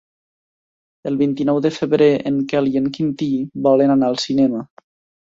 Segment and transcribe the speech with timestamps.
[1.09, 3.31] El vint-i-nou de febrer en Quel i en Quintí
[3.71, 4.69] volen anar al cinema.